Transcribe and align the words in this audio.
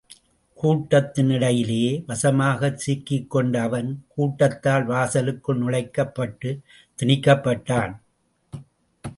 கூட்டத்தின் 0.53 1.29
இடையிலே 1.29 2.03
வசமாக 2.07 2.71
சிக்கிக் 2.75 3.29
கொண்ட 3.29 3.61
அவன் 3.61 4.05
கூட்டத்தால் 4.07 4.85
வாசலுக்குள் 4.85 5.59
நுழைக்கப் 5.59 6.15
பட்டு, 6.15 6.59
திணிக்கப்பட்டான். 7.01 7.99